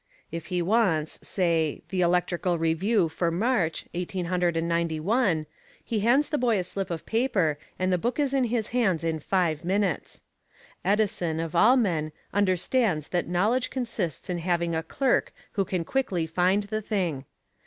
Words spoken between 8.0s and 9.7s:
is in his hands in five